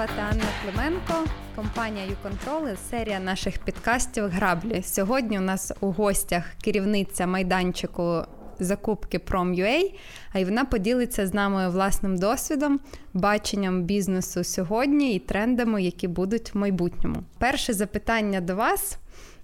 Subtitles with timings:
[0.00, 4.82] звати Анна Клименко, компанія «Юконтроли», серія наших підкастів Граблі.
[4.82, 8.22] Сьогодні у нас у гостях керівниця майданчику
[8.58, 9.94] закупки Prom.ua,
[10.32, 12.80] а й вона поділиться з нами власним досвідом,
[13.14, 17.22] баченням бізнесу сьогодні і трендами, які будуть в майбутньому.
[17.38, 18.98] Перше запитання до вас.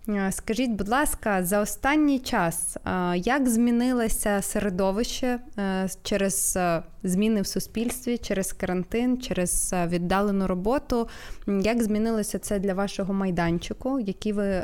[0.09, 6.59] Е, скажіть, будь ласка, за останній час е, як змінилося середовище е, через
[7.03, 11.09] зміни в суспільстві, через карантин, через віддалену роботу?
[11.47, 14.01] Як змінилося це для вашого майданчику?
[14.01, 14.63] Які ви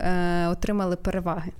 [0.49, 1.53] отримали переваги?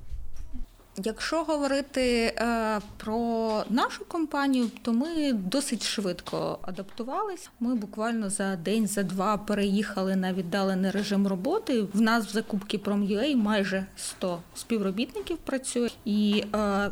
[0.97, 7.49] Якщо говорити е, про нашу компанію, то ми досить швидко адаптувалися.
[7.61, 11.83] Ми буквально за день, за два переїхали на віддалений режим роботи.
[11.83, 16.45] В нас в закупці Prom.ua майже 100 співробітників працює і.
[16.55, 16.91] Е,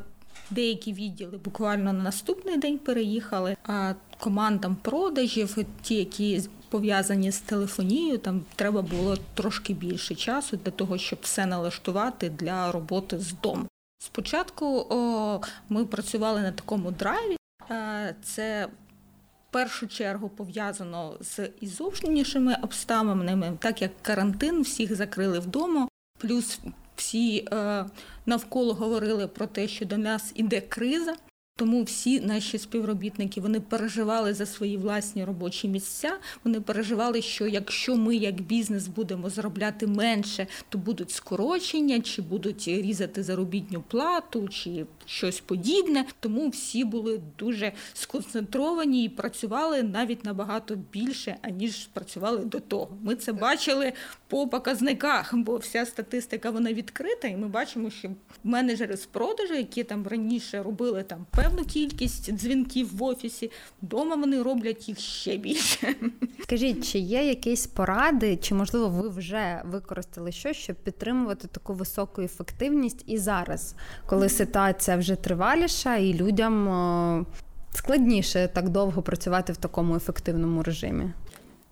[0.50, 3.56] Деякі відділи буквально на наступний день переїхали.
[3.66, 10.70] А командам продажів, ті, які пов'язані з телефонією, там треба було трошки більше часу для
[10.70, 13.66] того, щоб все налаштувати для роботи з дому.
[14.02, 17.36] Спочатку о, ми працювали на такому драйві.
[17.70, 25.38] Е, це в першу чергу пов'язано з і зовнішніми обставинами, так як карантин всіх закрили
[25.38, 26.60] вдома, плюс
[26.96, 27.84] всі е,
[28.26, 31.16] навколо говорили про те, що до нас іде криза.
[31.60, 36.12] Тому всі наші співробітники вони переживали за свої власні робочі місця.
[36.44, 42.68] Вони переживали, що якщо ми, як бізнес, будемо заробляти менше, то будуть скорочення, чи будуть
[42.68, 46.04] різати заробітню плату, чи щось подібне.
[46.20, 52.96] Тому всі були дуже сконцентровані і працювали навіть набагато більше, аніж працювали до того.
[53.02, 53.92] Ми це бачили
[54.28, 58.10] по показниках, бо вся статистика вона відкрита, і ми бачимо, що
[58.44, 63.50] менеджери з продажу, які там раніше робили там певну кількість дзвінків в офісі,
[63.82, 65.94] вдома вони роблять їх ще більше.
[66.42, 72.22] Скажіть, чи є якісь поради, чи можливо ви вже використали щось, щоб підтримувати таку високу
[72.22, 73.74] ефективність і зараз,
[74.06, 77.26] коли ситуація вже триваліша, і людям
[77.72, 81.10] складніше так довго працювати в такому ефективному режимі?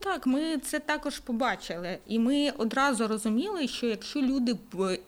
[0.00, 4.56] Так, ми це також побачили, і ми одразу розуміли, що якщо люди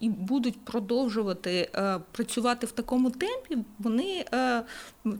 [0.00, 4.62] і будуть продовжувати е, працювати в такому темпі, вони е,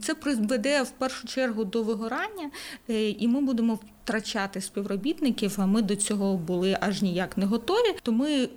[0.01, 2.51] це призведе в першу чергу до вигорання,
[2.89, 5.55] е, і ми будемо втрачати співробітників.
[5.57, 7.95] А ми до цього були аж ніяк не готові.
[8.03, 8.49] То ми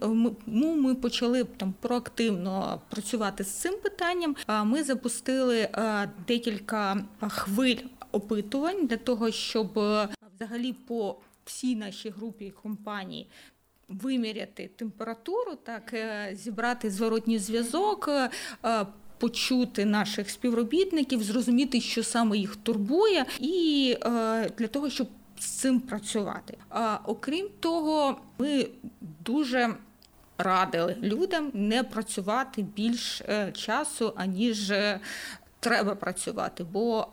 [0.46, 4.36] ну, ми почали там проактивно працювати з цим питанням.
[4.46, 5.68] А ми запустили
[6.28, 7.78] декілька хвиль
[8.12, 9.80] опитувань для того, щоб
[10.34, 13.28] взагалі по всій нашій групі компаній.
[13.88, 18.30] Виміряти температуру, так е, зібрати зворотній зв'язок, е,
[19.18, 25.08] почути наших співробітників, зрозуміти, що саме їх турбує, і е, для того, щоб
[25.38, 26.58] з цим працювати.
[27.04, 28.66] Окрім того, ми
[29.24, 29.74] дуже
[30.38, 34.72] радили людям не працювати більш часу, аніж
[35.60, 37.06] треба працювати, бо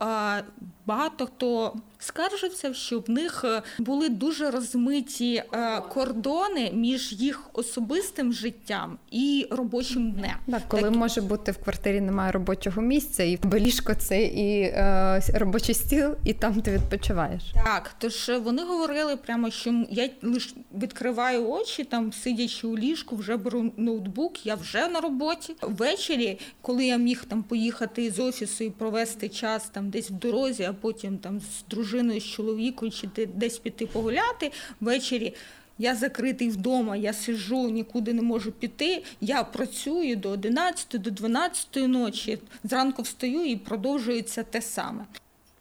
[0.86, 8.32] багато хто скаржився, що в них е, були дуже розмиті е, кордони між їх особистим
[8.32, 10.34] життям і робочим днем.
[10.50, 10.94] Так, коли так...
[10.94, 16.32] може бути в квартирі немає робочого місця, і ліжко це і е, робочий стіл, і
[16.32, 17.42] там ти відпочиваєш.
[17.64, 23.36] Так, тож вони говорили прямо, що я лише відкриваю очі, там сидячи у ліжку, вже
[23.36, 25.54] беру ноутбук, я вже на роботі.
[25.62, 30.71] Ввечері, коли я міг там поїхати з офісу і провести час там десь в дорозі,
[30.74, 35.34] потім там з дружиною, з чоловіком, чи десь піти погуляти ввечері.
[35.78, 39.04] Я закритий вдома, я сижу, нікуди не можу піти.
[39.20, 42.38] Я працюю до 11, до 12 ночі.
[42.64, 45.04] Зранку встаю і продовжується те саме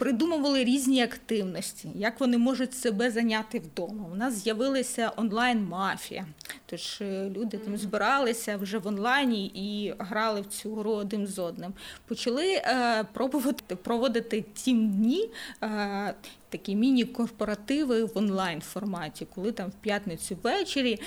[0.01, 4.05] придумували різні активності, як вони можуть себе зайняти вдома.
[4.13, 6.25] У нас з'явилася онлайн-мафія.
[6.65, 11.39] Тож е, люди там збиралися вже в онлайні і грали в цю гру один з
[11.39, 11.73] одним.
[12.07, 15.29] Почали е, пробувати проводити тім дні.
[15.63, 16.13] Е,
[16.51, 20.99] Такі міні-корпоративи в онлайн форматі, коли там в п'ятницю ввечері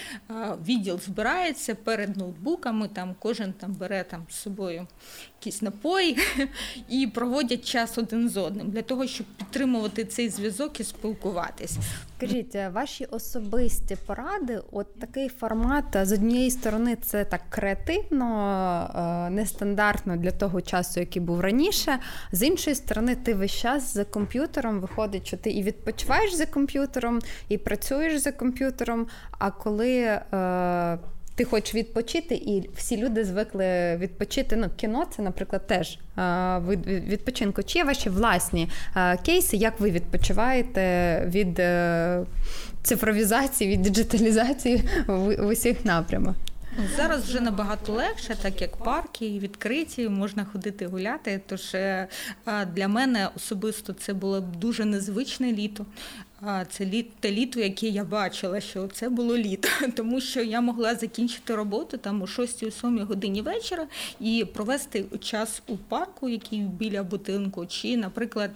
[0.66, 4.86] відділ збирається перед ноутбуками, там кожен там бере там з собою
[5.40, 6.18] якісь напої
[6.88, 11.78] і проводять час один з одним для того, щоб підтримувати цей зв'язок і спілкуватись.
[12.16, 18.26] Скажіть, ваші особисті поради, от такий формат з однієї сторони, це так креативно,
[19.26, 21.98] е, нестандартно для того часу, який був раніше.
[22.32, 27.20] З іншої сторони, ти весь час за комп'ютером виходить, що ти і відпочиваєш за комп'ютером,
[27.48, 29.06] і працюєш за комп'ютером.
[29.38, 30.98] А коли е,
[31.34, 34.56] ти хочеш відпочити, і всі люди звикли відпочити.
[34.56, 35.98] Ну, кіно це, наприклад, теж
[36.66, 37.62] вид відпочинку.
[37.62, 38.68] Чи є ваші власні
[39.26, 42.24] кейси, як ви відпочиваєте від е,
[42.82, 46.34] цифровізації, від диджиталізації в усіх напрямах?
[46.96, 51.40] Зараз вже набагато легше, так як парки відкриті, можна ходити гуляти.
[51.46, 52.08] Тож е,
[52.74, 55.86] для мене особисто це було дуже незвичне літо.
[56.70, 60.94] Це літ, те літо, яке я бачила, що це було літо, тому що я могла
[60.94, 63.86] закінчити роботу там о 6-7 годині вечора
[64.20, 68.50] і провести час у парку, який біля будинку, чи, наприклад,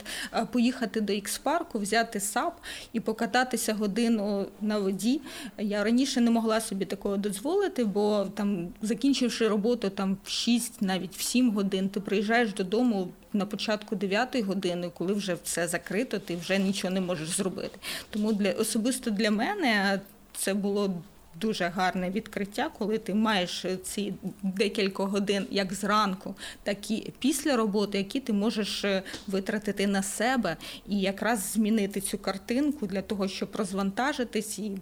[0.52, 2.60] поїхати до Ікс-парку, взяти САП
[2.92, 5.20] і покататися годину на воді.
[5.58, 11.16] Я раніше не могла собі такого дозволити, бо там, закінчивши роботу там в 6, навіть
[11.16, 16.36] в 7 годин, ти приїжджаєш додому на початку 9 години, коли вже все закрито, ти
[16.36, 17.78] вже нічого не можеш зробити.
[18.10, 20.00] Тому для особисто для мене
[20.36, 21.02] це було.
[21.40, 27.98] Дуже гарне відкриття, коли ти маєш ці декілька годин як зранку, так і після роботи,
[27.98, 30.56] які ти можеш е, витратити на себе
[30.88, 34.78] і якраз змінити цю картинку для того, щоб розвантажитись і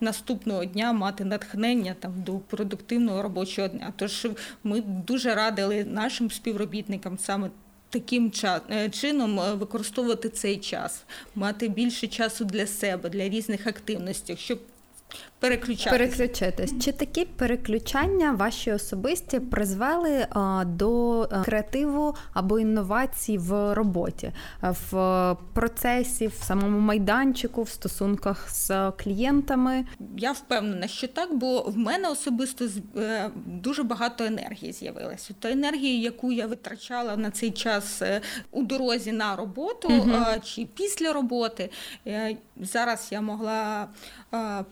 [0.00, 3.92] наступного дня мати натхнення там до продуктивного робочого дня.
[3.96, 4.26] Тож
[4.64, 7.50] ми дуже радили нашим співробітникам саме
[8.00, 8.32] таким
[8.70, 11.04] е, чином е, використовувати цей час,
[11.34, 14.60] мати більше часу для себе, для різних активностей, щоб
[15.38, 15.90] переключатися.
[15.90, 16.84] переключитись.
[16.84, 25.36] Чи такі переключання ваші особисті призвели а, до а, креативу або інновацій в роботі, в
[25.54, 29.84] процесі, в самому майданчику, в стосунках з клієнтами?
[30.16, 35.34] Я впевнена, що так, бо в мене особисто е, дуже багато енергії з'явилося.
[35.40, 40.12] Та енергія, яку я витрачала на цей час е, у дорозі на роботу угу.
[40.44, 41.70] чи після роботи,
[42.06, 43.88] е, зараз я могла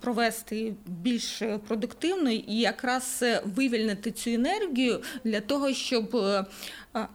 [0.00, 0.53] провести
[0.86, 6.10] більш продуктивно і якраз вивільнити цю енергію для того, щоб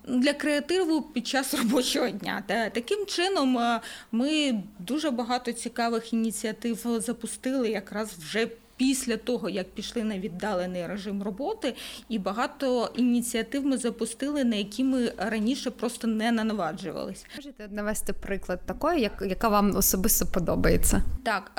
[0.07, 2.43] для креативу під час робочого дня.
[2.73, 3.79] Таким чином
[4.11, 8.47] ми дуже багато цікавих ініціатив запустили якраз вже
[8.79, 11.75] після того, як пішли на віддалений режим роботи,
[12.09, 17.25] і багато ініціатив ми запустили, на які ми раніше просто не нанаваджувалися.
[17.35, 21.01] Можете навести приклад такої, як яка вам особисто подобається?
[21.23, 21.51] Так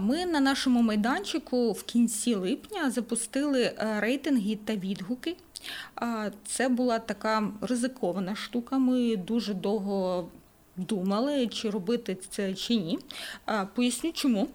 [0.00, 5.36] ми на нашому майданчику в кінці липня запустили е, рейтинги та відгуки.
[6.46, 8.78] Це була така ризикована штука.
[8.78, 10.28] Ми дуже довго
[10.76, 12.98] думали, чи робити це чи ні.
[13.74, 14.48] Поясню, чому.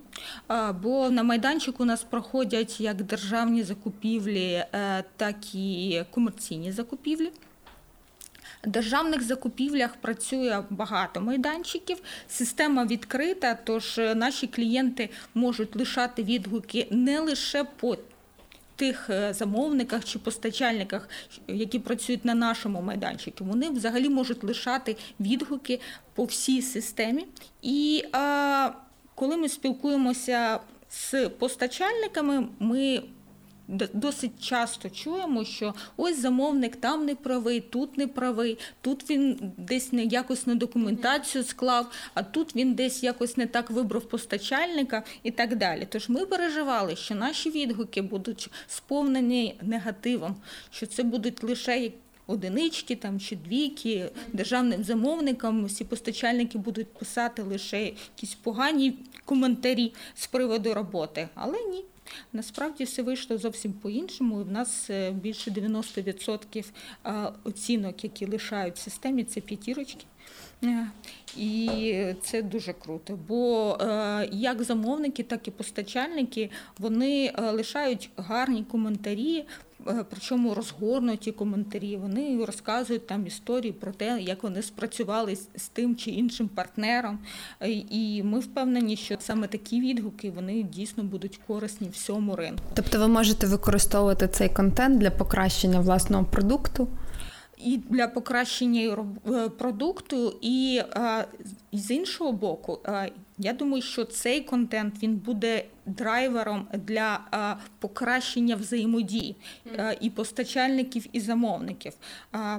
[0.82, 7.32] Бо на майданчику у нас проходять як державні закупівлі, е, так і комерційні закупівлі.
[8.64, 11.98] В державних закупівлях працює багато майданчиків,
[12.28, 17.98] система відкрита, тож наші клієнти можуть лишати відгуки не лише по
[18.82, 21.10] тих е, замовниках чи постачальниках,
[21.48, 25.80] які працюють на нашому майданчику, вони взагалі можуть лишати відгуки
[26.14, 27.26] по всій системі.
[27.62, 28.04] І
[29.16, 33.04] коли ми спілкуємося з постачальниками, ми
[33.94, 39.94] досить часто чуємо, що ось замовник там не правий, тут не правий, тут він десь
[39.94, 45.32] не якось не документацію склав, а тут він десь якось не так вибрав постачальника і
[45.32, 45.88] так далі.
[45.90, 50.36] Тож ми переживали, що наші відгуки будуть сповнені негативом,
[50.72, 51.92] що це будуть лише
[52.28, 58.94] Одинички там чи двійки державним замовникам всі постачальники будуть писати лише якісь погані
[59.26, 61.84] коментарі з приводу роботи, але ні.
[62.34, 64.36] Насправді все вийшло зовсім по-іншому.
[64.36, 66.66] У нас е, більше 90%
[67.44, 70.06] оцінок, які лишають в системі, це п'ятірочки.
[70.64, 70.88] Е,
[71.38, 79.46] і це дуже круто, бо е, як замовники, так і постачальники вони лишають гарні коментарі
[80.10, 81.98] причому розгорнуті коментарі.
[81.98, 87.20] Вони розказують там історії про те, як вони спрацювали з тим чи іншим партнером.
[87.60, 92.64] Е, і ми впевнені, що саме такі відгуки вони дійсно будуть корисні всьому ринку.
[92.74, 96.88] Тобто, ви можете використовувати цей контент для покращення власного продукту
[97.66, 100.82] і для покращення е, продукту, і
[101.74, 102.80] з іншого боку,
[103.42, 107.20] я думаю, що цей контент він буде драйвером для
[107.80, 109.36] покращення взаємодії
[110.02, 111.94] і постачальників, і замовників,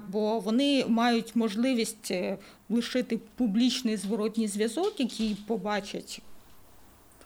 [0.09, 6.21] бо вони мають можливість е, лишити публічний зворотній зв'язок, який побачать.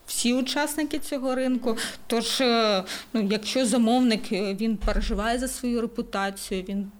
[0.07, 1.77] Всі учасники цього ринку.
[2.07, 6.91] Тож, е, ну, якщо замовник він переживає за свою репутацію, він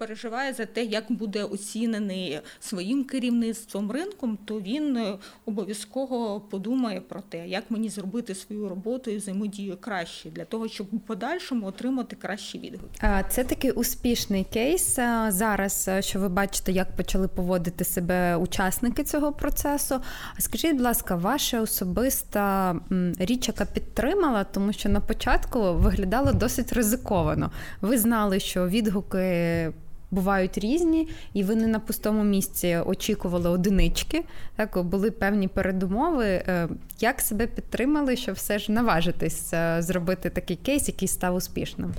[0.00, 7.20] переживає за те, як буде оцінений своїм керівництвом ринком, то він е, обов'язково подумає про
[7.20, 12.16] те, як мені зробити свою роботу і взаємодію краще для того, щоб у подальшому отримати
[12.16, 13.24] кращі відгуки.
[13.28, 14.96] Це такий успішний кейс
[15.28, 20.00] зараз, що ви бачите, як почали поводити себе учасники цього процесу.
[20.38, 22.76] Скажіть, будь ласка, ваша особиста
[23.18, 27.50] річ, яка підтримала, тому що на початку виглядало досить ризиковано.
[27.80, 29.72] Ви знали, що відгуки.
[30.10, 34.24] Бувають різні, і ви не на пустому місці очікували одинички.
[34.56, 36.26] Так були певні передумови.
[36.26, 36.68] Е,
[37.00, 41.94] як себе підтримали, щоб все ж наважитись е, зробити такий кейс, який став успішним?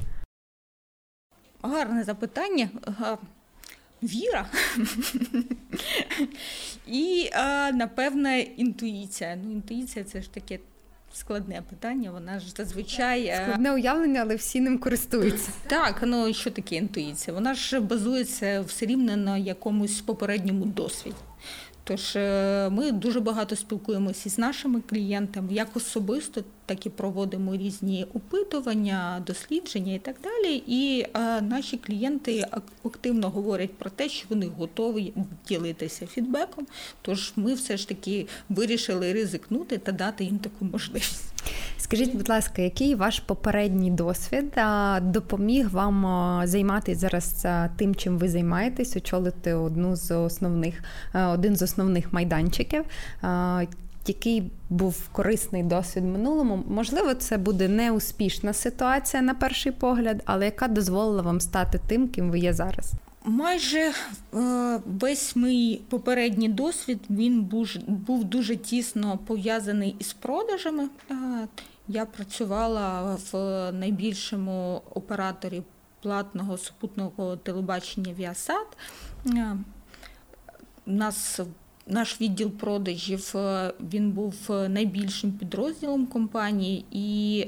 [1.61, 2.69] Гарне запитання.
[4.03, 4.45] Віра
[6.87, 7.29] і,
[7.73, 9.37] напевне, інтуїція.
[9.43, 10.59] Ну, інтуїція це ж таке
[11.13, 12.11] складне питання.
[12.11, 15.49] Вона ж зазвичай е, складне уявлення, але всі ним користуються.
[15.67, 17.33] Так, ну що таке інтуїція?
[17.33, 21.15] Вона ж базується все рівно на якомусь попередньому досвіді.
[21.83, 28.05] Тож е, ми дуже багато спілкуємося з нашими клієнтами, як особисто, так і проводимо різні
[28.13, 30.63] опитування, дослідження і так далі.
[30.67, 32.45] І е, наші клієнти
[32.83, 35.13] активно говорять про те, що вони готові
[35.47, 36.67] ділитися фідбеком.
[37.01, 41.33] Тож ми все ж таки вирішили ризикнути та дати їм таку можливість.
[41.81, 44.59] Скажіть, будь ласка, який ваш попередній досвід
[45.01, 50.83] допоміг вам займатися зараз тим, чим ви займаєтесь, очолити одну з основних
[51.13, 52.83] один з основних майданчиків?
[54.07, 60.67] Який був корисний досвід минулому, можливо, це буде неуспішна ситуація на перший погляд, але яка
[60.67, 62.93] дозволила вам стати тим, ким ви є зараз?
[63.23, 63.93] Майже е,
[64.85, 67.41] весь мій попередній досвід він
[67.87, 70.89] був дуже тісно пов'язаний із продажами.
[71.11, 71.47] Е,
[71.87, 73.35] я працювала в
[73.71, 75.63] найбільшому операторі
[76.01, 78.67] платного супутного телебачення Віасад.
[79.27, 79.57] Е,
[80.85, 81.39] нас
[81.87, 83.33] наш відділ продажів
[83.93, 87.45] він був найбільшим підрозділом компанії, і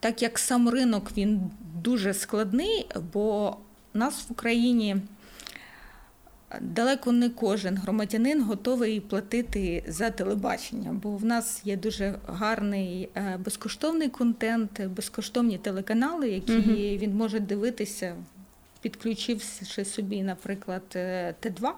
[0.00, 1.50] так як сам ринок він
[1.82, 3.56] дуже складний, бо
[3.94, 4.96] нас в Україні
[6.60, 13.38] далеко не кожен громадянин готовий платити за телебачення, бо в нас є дуже гарний е,
[13.44, 16.72] безкоштовний контент, безкоштовні телеканали, які угу.
[16.72, 18.16] він може дивитися,
[18.80, 21.70] підключивши собі, наприклад, е, Т2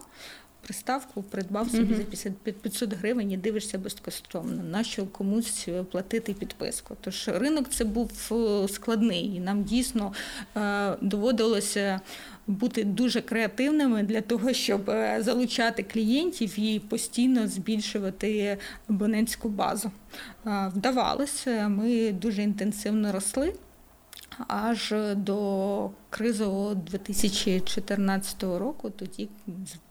[0.65, 4.63] приставку, придбав собі за 500 гривень і дивишся безкоштовно.
[4.63, 6.97] Нащо комусь платити підписку?
[7.01, 10.13] Тож ринок це був е, складний, і нам дійсно
[10.57, 12.01] е, доводилося
[12.47, 19.91] бути дуже креативними для того, щоб е, залучати клієнтів і постійно збільшувати абонентську базу.
[20.45, 23.55] Вдавалося, ми дуже інтенсивно росли
[24.49, 28.91] аж до кризового 2014 року.
[28.91, 29.29] Тоді,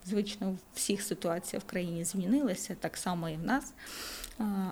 [0.06, 3.74] звично, всіх ситуаціях в країні змінилися, так само і в нас.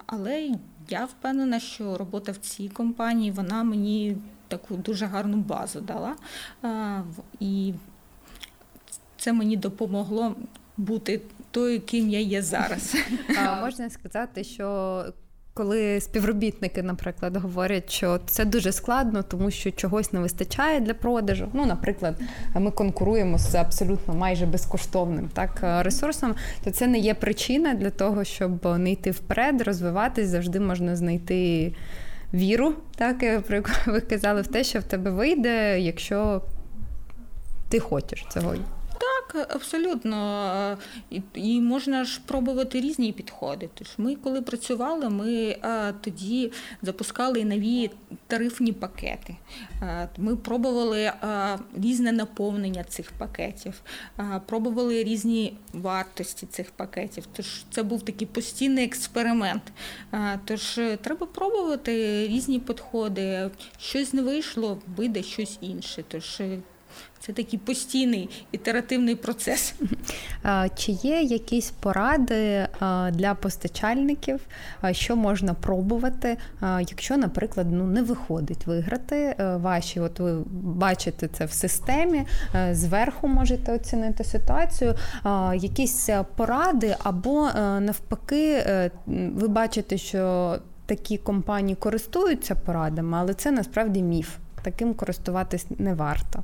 [0.06, 0.50] Але
[0.90, 6.16] я впевнена, що робота в цій компанії вона мені таку дуже гарну базу дала.
[7.40, 7.74] І
[9.18, 10.36] це мені допомогло
[10.78, 12.96] бути тою, ким я є зараз.
[13.38, 15.06] А Можна сказати, що
[15.54, 21.48] коли співробітники, наприклад, говорять, що це дуже складно, тому що чогось не вистачає для продажу.
[21.54, 22.16] Ну, наприклад,
[22.56, 28.24] ми конкуруємо з абсолютно майже безкоштовним так ресурсом, то це не є причина для того,
[28.24, 31.74] щоб не йти вперед, розвиватись, завжди можна знайти
[32.34, 36.42] віру, так про яку ви казали, в те, що в тебе вийде, якщо
[37.70, 38.56] ти хочеш цього.
[39.50, 40.78] Абсолютно.
[41.10, 43.70] І, і можна ж пробувати різні підходи.
[43.74, 47.92] Тож ми, коли працювали, ми а, тоді запускали нові
[48.28, 49.36] тарифні пакети.
[49.82, 51.12] А, ми пробували
[51.78, 53.82] різне наповнення цих пакетів,
[54.46, 57.24] пробували різні вартості цих пакетів.
[57.34, 59.64] Тож це був такий постійний експеримент.
[60.46, 63.50] Тож треба пробувати різні підходи.
[63.80, 66.04] Щось не вийшло, вийде щось інше.
[66.08, 66.42] Тож
[67.20, 69.74] це такий постійний ітеративний процес.
[70.76, 72.68] Чи є якісь поради
[73.12, 74.40] для постачальників,
[74.92, 80.00] що можна пробувати, якщо, наприклад, ну не виходить виграти ваші?
[80.00, 82.24] От ви бачите це в системі,
[82.72, 84.96] зверху можете оцінити ситуацію,
[85.56, 90.56] якісь поради, або навпаки, е, ви бачите, що
[90.86, 94.38] такі компанії користуються порадами, але це насправді міф.
[94.64, 96.44] Таким користуватись не варто.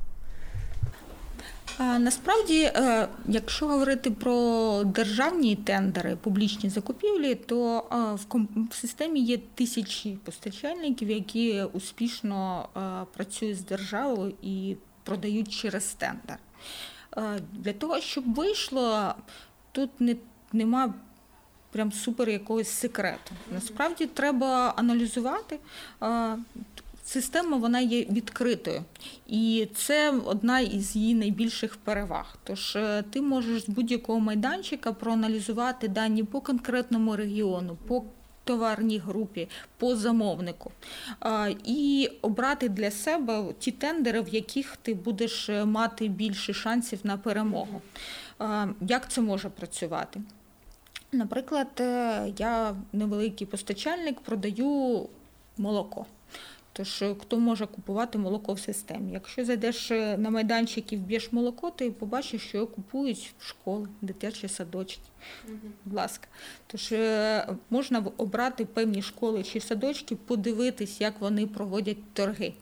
[1.78, 7.84] Насправді, е, якщо говорити про державні тендери, публічні закупівлі, то
[8.70, 12.68] в системі є тисячі постачальників, які успішно
[13.14, 16.38] працюють з державою і продають через тендер.
[17.52, 19.14] Для того, щоб вийшло,
[19.72, 20.16] тут не,
[20.52, 20.94] нема
[21.70, 23.32] прям супер якогось секрету.
[23.52, 25.58] Насправді треба аналізувати.
[27.08, 28.84] Система вона є відкритою,
[29.26, 32.38] і це одна із її найбільших переваг.
[32.44, 38.04] Тож е, ти можеш з будь-якого майданчика проаналізувати дані по конкретному регіону, по
[38.44, 40.72] товарній групі, по замовнику
[41.64, 47.16] і обрати для себе ті тендери, в яких ти будеш е, мати більше шансів на
[47.16, 47.82] перемогу.
[48.80, 50.20] Як це може працювати?
[51.12, 55.08] Наприклад, е, я невеликий постачальник, продаю
[55.58, 56.06] молоко.
[56.78, 59.12] Тож, е, хто може купувати молоко в системі?
[59.12, 63.88] Якщо зайдеш е, на майданчик і вб'єш молоко, ти побачиш, що його купують в школи,
[64.00, 65.02] дитячі садочки.
[65.84, 66.28] Будь ласка.
[66.66, 66.94] Тож
[67.70, 72.52] можна обрати певні школи чи садочки, подивитись, як вони проводять торги.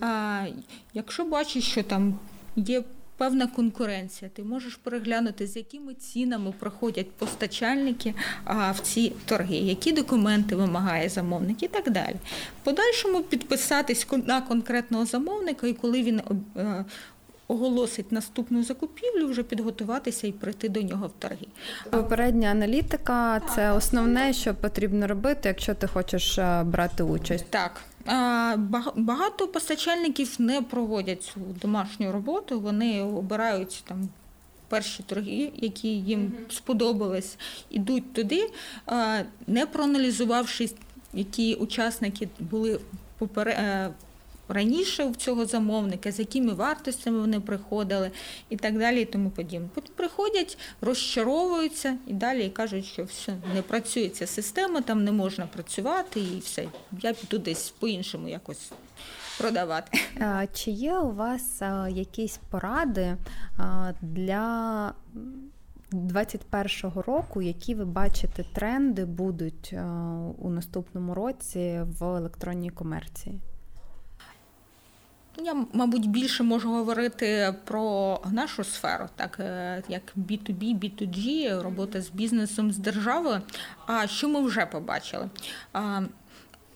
[0.00, 0.46] А
[0.94, 2.18] Якщо бачиш, що там
[2.56, 2.84] є
[3.16, 4.30] певна конкуренція.
[4.34, 8.14] Ти можеш переглянути, з якими цінами проходять постачальники
[8.46, 12.16] в ці торги, які документи вимагає замовник і так далі.
[12.62, 16.22] Подальшому підписатись на конкретного замовника, і коли він
[16.56, 16.84] е,
[17.48, 21.46] Оголосить наступну закупівлю, вже підготуватися і прийти до нього в торги.
[21.90, 27.46] Попередня аналітика це основне, що потрібно робити, якщо ти хочеш е, брати участь.
[27.50, 27.80] Так,
[28.96, 34.08] Багато постачальників не проводять цю домашню роботу, вони обирають там
[34.68, 37.36] перші торги, які їм сподобались,
[37.70, 38.50] ідуть туди,
[39.46, 40.70] не проаналізувавши,
[41.12, 42.80] які учасники були
[43.18, 43.94] попередньо
[44.48, 48.10] раніше в цього замовника, з якими вартостями вони приходили
[48.48, 49.68] і так далі, і тому подібне.
[49.74, 55.46] Потім приходять, розчаровуються і далі кажуть, що все не працює ця система, там не можна
[55.46, 56.68] працювати, і все.
[57.00, 58.72] Я піду десь по-іншому якось.
[59.38, 59.98] Продавати.
[60.52, 63.16] Чи є у вас якісь поради
[64.00, 64.92] для
[65.92, 69.74] 2021 року, які ви бачите тренди будуть
[70.38, 73.40] у наступному році в електронній комерції?
[75.42, 82.10] Я, мабуть, більше можу говорити про нашу сферу, так е, як B2B, B2G, робота з
[82.10, 83.40] бізнесом, з державою.
[83.86, 85.28] А що ми вже побачили?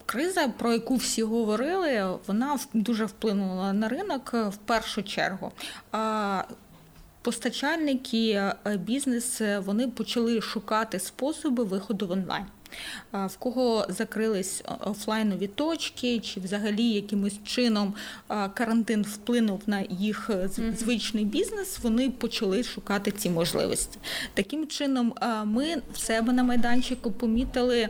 [0.07, 5.53] Криза, про яку всі говорили, вона дуже вплинула на ринок в першу чергу.
[7.23, 12.45] Постачальники, е, бізнес вони почали шукати способи виходу в онлайн
[13.13, 17.95] в кого закрились офлайнові точки, чи взагалі якимось чином
[18.55, 23.99] карантин вплинув на їх е, звичний бізнес, вони почали шукати ці можливості.
[24.35, 27.89] Таким чином, ми в себе на майданчику помітили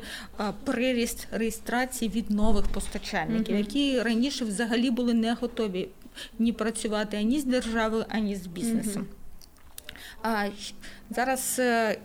[0.65, 5.89] приріст реєстрації від нових постачальників, які раніше взагалі були не готові
[6.39, 9.07] ні працювати ані з державою, ані з бізнесом.
[10.23, 10.49] А
[11.11, 11.99] зараз е,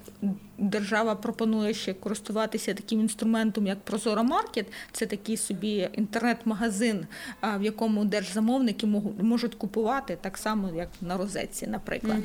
[0.57, 4.65] держава пропонує ще користуватися таким інструментом, як Прозора Маркет.
[4.91, 7.07] Це такий собі інтернет-магазин,
[7.41, 8.87] в якому держзамовники
[9.21, 12.17] можуть купувати так само, як на розетці, наприклад.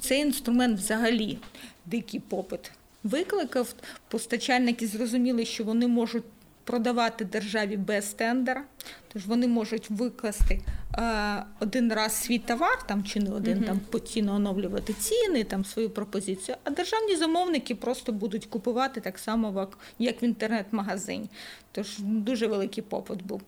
[0.00, 1.38] Цей інструмент взагалі
[1.86, 2.72] дикий попит.
[3.04, 3.74] Викликав
[4.08, 6.24] постачальники, зрозуміли, що вони можуть
[6.64, 8.64] продавати державі без тендера,
[9.12, 10.60] тож вони можуть викласти
[10.98, 15.64] е, один раз свій товар, там чи не один, uh там постійно оновлювати ціни, там
[15.64, 16.56] свою пропозицію.
[16.64, 21.28] А державні замовники просто будуть купувати так само, як в інтернет-магазині.
[21.72, 23.42] Тож дуже великий попит був.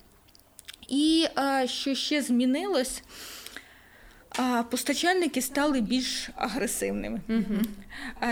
[0.88, 3.02] І е, що ще змінилось?
[4.70, 7.20] Постачальники стали більш агресивними.
[7.28, 7.60] Угу.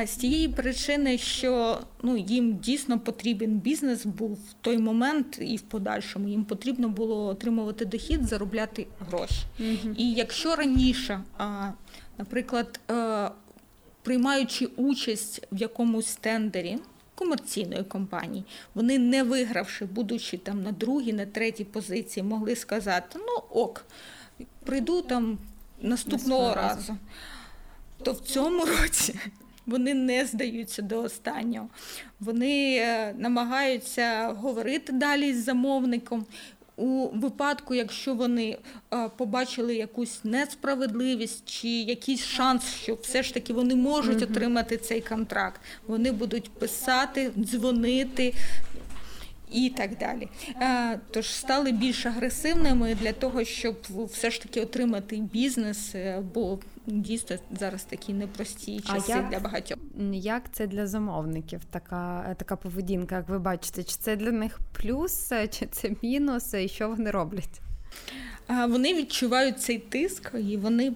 [0.07, 5.61] З тієї причини, що ну, їм дійсно потрібен бізнес був в той момент і в
[5.61, 9.43] подальшому їм потрібно було отримувати дохід, заробляти гроші.
[9.61, 9.95] Угу.
[9.97, 11.21] І якщо раніше,
[12.19, 12.81] наприклад,
[14.03, 16.79] приймаючи участь в якомусь тендері,
[17.17, 23.61] Комерційної компанії, вони не вигравши, будучи там на другій, на третій позиції, могли сказати: ну
[23.61, 23.85] ок,
[24.65, 25.39] прийду там
[25.85, 26.97] наступного разу.
[28.03, 29.15] То в цьому році
[29.67, 31.69] вони не здаються до останнього.
[32.21, 36.27] Вони е, намагаються говорити далі з замовником.
[36.77, 38.59] У випадку, якщо вони
[38.95, 45.01] е, побачили якусь несправедливість чи якийсь шанс, що все ж таки вони можуть отримати цей
[45.01, 48.35] контракт, вони будуть писати, дзвонити,
[49.53, 50.29] і так далі.
[51.11, 53.77] Тож стали більш агресивними для того, щоб
[54.11, 59.79] все ж таки отримати бізнес, е, бо дійсно зараз такі непрості часи як, для багатьох.
[60.13, 61.61] Як це для замовників?
[61.71, 66.69] Така така поведінка, як ви бачите, чи це для них плюс, чи це мінус, і
[66.69, 67.61] що вони роблять?
[68.69, 70.93] вони відчувають цей тиск і вони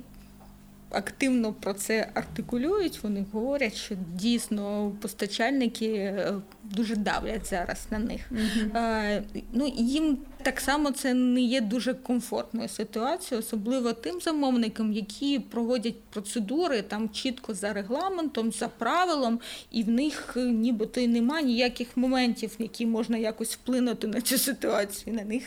[0.90, 3.02] активно про це артикулюють.
[3.02, 8.20] Вони говорять, що дійсно постачальники е, дуже давлять зараз на них.
[8.32, 9.22] Mm-hmm.
[9.52, 16.00] Ну їм так само це не є дуже комфортною ситуацією, особливо тим замовникам, які проводять
[16.00, 22.56] процедури там чітко за регламентом, за правилом, і в них е, нібито немає ніяких моментів,
[22.58, 25.16] які можна якось вплинути на цю ситуацію.
[25.16, 25.44] На них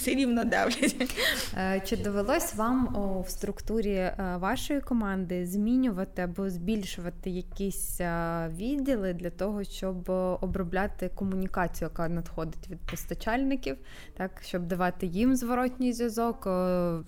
[0.00, 1.16] все рівно давлять.
[1.56, 8.50] Е, чи довелось вам о, в структурі е, вашої команди змінювати або збільшувати якісь е,
[8.56, 10.10] відділи для того, щоб
[10.40, 13.76] обробляти комунікацію, яка надходить від постачальників,
[14.16, 16.48] так щоб давати їм зворотній зв'язок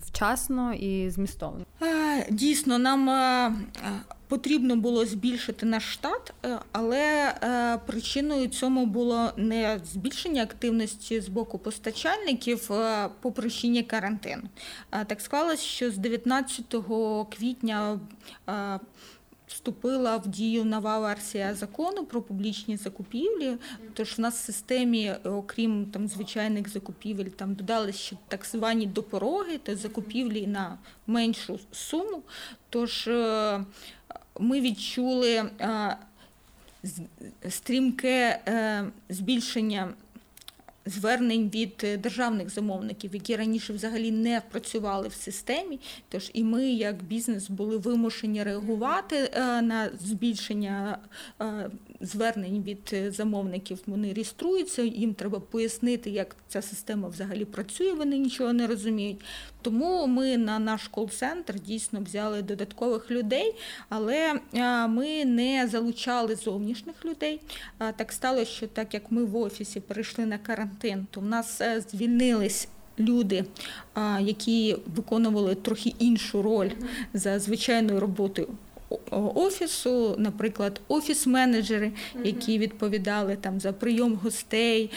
[0.01, 1.65] вчасно і змістовно?
[2.31, 3.09] Дійсно, нам
[4.33, 11.29] потрібно було збільшити наш штат, е, але е, причиною цьому було не збільшення активності з
[11.29, 14.43] боку постачальників е, по причині карантину.
[15.07, 16.77] Так склалось, що з 19
[17.31, 18.01] квітня.
[19.53, 23.57] Вступила в дію нова версія закону про публічні закупівлі.
[23.95, 29.59] Тож в нас в системі, окрім там звичайних закупівель, там додали ще так звані допороги,
[29.59, 32.23] то закупівлі на меншу суму.
[32.71, 33.09] Тож
[34.39, 35.97] ми відчули е,
[37.49, 39.89] стрімке е, збільшення
[40.87, 45.81] звернень від е, державних замовників, які раніше взагалі не працювали в системі.
[46.09, 49.31] Тож і ми, як бізнес, були вимушені реагувати
[49.63, 50.99] на збільшення
[52.03, 53.79] звернень від замовників.
[53.87, 57.93] Вони реєструються, їм треба пояснити, як ця система взагалі працює.
[57.93, 59.21] Вони нічого не розуміють.
[59.63, 63.55] Тому ми на наш кол-центр дійсно взяли додаткових людей,
[63.89, 64.41] але
[64.89, 67.41] ми не залучали зовнішніх людей.
[67.97, 71.81] Так сталося, що так як ми в офісі перейшли на карантин, то в нас е,
[71.91, 72.69] звільнились.
[72.99, 73.45] Люди,
[74.21, 76.71] які виконували трохи іншу роль
[77.15, 78.49] за звичайною роботою
[79.35, 81.93] офісу, наприклад, офіс-менеджери,
[82.25, 84.91] які відповідали там за прийом гостей,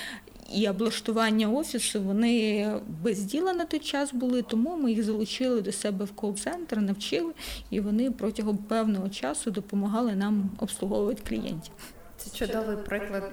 [0.54, 2.68] і облаштування офісу вони
[3.04, 7.34] без діла на той час були, тому ми їх залучили до себе в кол-центр, навчили,
[7.70, 11.74] і вони протягом певного часу допомагали нам обслуговувати клієнтів.
[12.26, 13.32] Це чудовий приклад,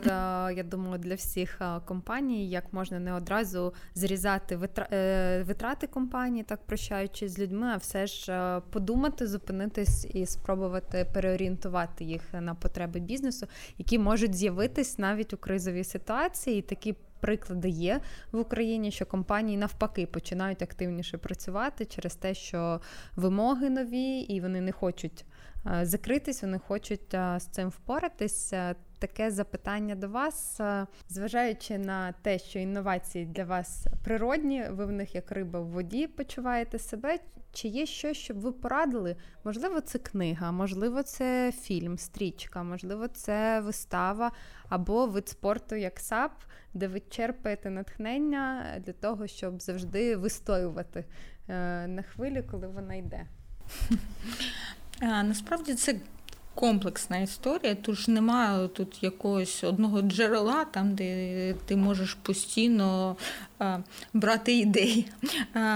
[0.56, 4.58] я думаю, для всіх компаній, як можна не одразу зрізати
[4.92, 12.04] е, витрати компанії, так прощаючись з людьми, а все ж подумати, зупинитись і спробувати переорієнтувати
[12.04, 13.46] їх на потреби бізнесу,
[13.78, 16.58] які можуть з'явитись навіть у кризовій ситуації.
[16.58, 18.00] І такі приклади є
[18.32, 22.80] в Україні, що компанії навпаки починають активніше працювати через те, що
[23.16, 25.31] вимоги нові, і вони не хочуть Е,
[25.82, 28.52] закритись, вони хочуть е, з цим впоратись.
[28.52, 30.60] Е, таке запитання до вас,
[31.08, 36.06] зважаючи на те, що інновації для вас природні, ви в них як риба в воді
[36.06, 37.18] почуваєте себе.
[37.52, 39.16] Чи є щось, щоб ви порадили?
[39.44, 44.32] Можливо, це книга, можливо, це фільм, стрічка, можливо, це вистава
[44.68, 46.32] або вид спорту як САП,
[46.74, 51.04] де ви черпаєте натхнення для того, щоб завжди вистоювати
[51.86, 53.26] на хвилі, коли вона йде.
[55.02, 55.94] Насправді це
[56.54, 63.16] комплексна історія, тож немає тут якогось одного джерела, там де ти можеш постійно
[64.12, 65.08] брати ідеї.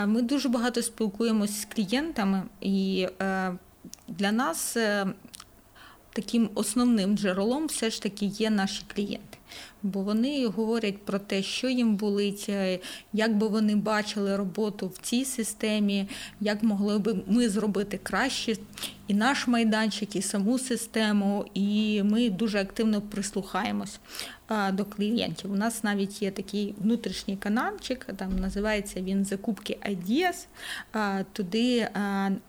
[0.07, 3.09] Ми дуже багато спілкуємося з клієнтами, і
[4.09, 5.07] для нас е,
[6.13, 9.36] таким основним джерелом все ж таки є наші клієнти
[9.83, 12.79] бо вони говорять про те, що їм болить, е,
[13.13, 16.09] як би вони бачили роботу в цій системі,
[16.41, 18.57] як могли би ми зробити краще
[19.09, 21.45] і наш майданчик, і саму систему.
[21.55, 23.99] І ми дуже активно прислухаємось
[24.73, 25.53] до клієнтів.
[25.53, 30.47] У нас навіть є такий внутрішній каналчик, там називається він Закупки Ideas.
[31.33, 31.89] Туди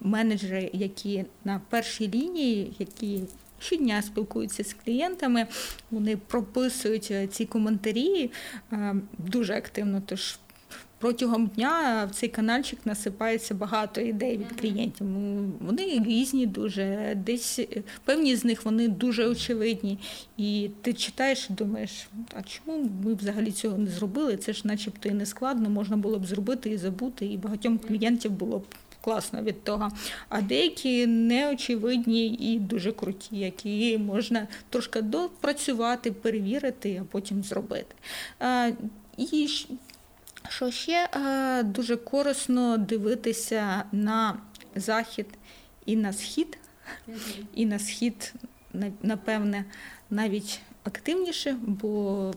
[0.02, 3.22] менеджери, які на першій лінії, які
[3.60, 5.48] щодня спілкуються з клієнтами,
[5.92, 8.32] вони прописують е, ці коментарі
[8.72, 10.02] е, дуже активно.
[10.06, 10.40] Тож
[11.00, 15.08] протягом дня в цей каналчик насипається багато ідей від клієнтів.
[15.60, 20.00] Вони різні, дуже десь е, певні з них вони дуже очевидні.
[20.38, 24.38] І ти читаєш і думаєш, а чому ми взагалі цього не зробили?
[24.38, 28.32] Це ж, начебто, і не складно, можна було б зробити і забути, і багатьом клієнтів
[28.32, 28.66] було б
[29.08, 29.92] класно від того.
[30.30, 37.96] А деякі неочевидні і дуже круті, які можна трошки допрацювати, перевірити, а потім зробити.
[39.18, 39.50] І
[40.50, 41.10] що ще
[41.64, 44.38] дуже корисно дивитися на
[44.76, 45.28] захід
[45.86, 46.58] і на схід,
[47.54, 48.34] і на схід,
[49.02, 49.66] напевне,
[50.10, 52.34] навіть активніше, бо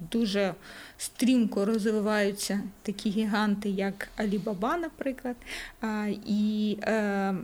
[0.00, 0.54] дуже
[0.98, 5.36] стрімко розвиваються такі гіганти, як Alibaba, наприклад.
[6.26, 7.34] І е,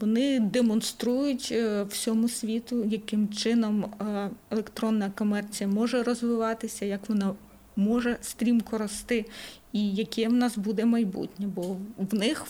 [0.00, 7.34] вони демонструють е, всьому світу, яким чином е, електронна комерція може розвиватися, як вона
[7.76, 9.24] може стрімко рости,
[9.72, 12.46] і яке в нас буде майбутнє, бо в них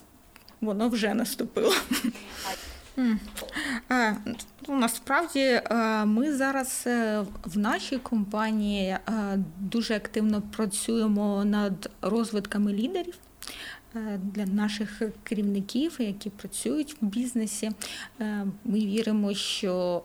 [0.60, 1.72] воно вже наступило.
[4.68, 5.60] Ну, Насправді
[6.04, 8.96] ми зараз е, в нашій компанії
[9.60, 13.14] дуже активно працюємо над розвитками лідерів.
[13.96, 17.70] Е, для наших керівників, які працюють в бізнесі,
[18.20, 20.02] е, ми віримо, що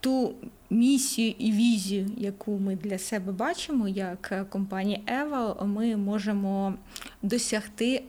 [0.00, 0.34] ту
[0.70, 6.74] місію і візію, яку ми для себе бачимо, як компанія Ева, ми можемо
[7.22, 8.02] досягти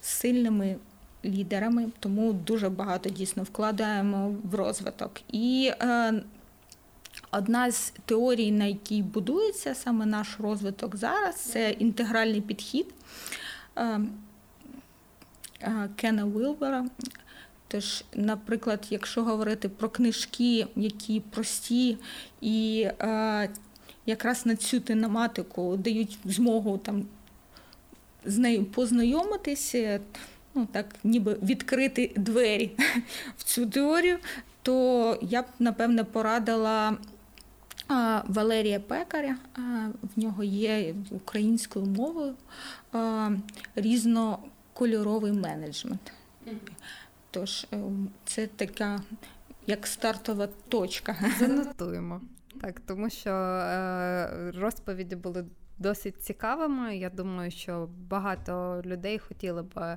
[0.00, 0.76] сильними
[1.24, 5.20] лідерами, тому дуже багато дійсно вкладаємо в розвиток.
[5.32, 6.22] І е,
[7.30, 12.86] одна з теорій, на якій будується саме наш розвиток зараз, це інтегральний підхід
[13.76, 14.00] е,
[15.62, 16.86] е, Кена Вілбера.
[17.68, 21.98] Тож, наприклад, якщо говорити про книжки, які прості
[22.40, 23.50] і е,
[24.06, 27.06] якраз на цю тематику дають змогу там
[28.24, 30.00] з нею познайомитися,
[30.54, 32.70] ну так ніби відкрити двері
[33.36, 34.18] в цю теорію,
[34.62, 36.96] то я б напевне порадила.
[38.26, 39.36] Валерія Пекаря,
[40.16, 42.34] в нього є українською мовою
[43.74, 46.12] різнокольоровий менеджмент.
[47.30, 47.82] Тож е,
[48.24, 49.00] це така
[49.66, 51.16] як стартова точка.
[51.38, 52.20] Занотуємо.
[52.60, 55.44] Так, тому що е, розповіді були
[55.78, 56.96] досить цікавими.
[56.96, 59.96] Я думаю, що багато людей хотіли б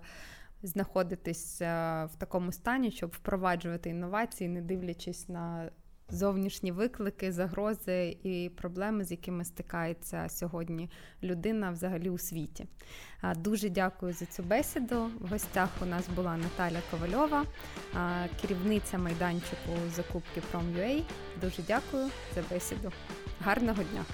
[0.64, 5.70] знаходитися в такому стані, щоб впроваджувати інновації, не дивлячись на
[6.10, 10.90] зовнішні виклики, загрози і проблеми, з якими стикається сьогодні
[11.24, 12.66] людина взагалі у світі.
[13.36, 15.10] Дуже дякую за цю бесіду.
[15.20, 17.46] В гостях у нас була Наталя Ковальова,
[18.42, 21.04] керівниця майданчику закупки Prom.ua.
[21.42, 22.92] Дуже дякую за бесіду.
[23.40, 24.06] Гарного дня!